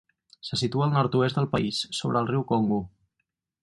[0.47, 2.85] Se situa al nord-oest del país, sobre el riu Congo.